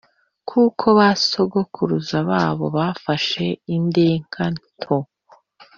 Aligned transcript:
kuko 0.49 0.83
abasekuruza 0.93 2.17
babo 2.29 2.65
bafashe 2.77 3.45
indeka 3.75 4.41
nto! 4.59 4.97